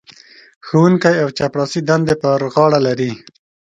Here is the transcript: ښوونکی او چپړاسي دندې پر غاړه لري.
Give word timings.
ښوونکی 0.67 1.15
او 1.23 1.29
چپړاسي 1.37 1.79
دندې 1.89 2.15
پر 2.21 2.39
غاړه 2.53 2.79
لري. 2.87 3.11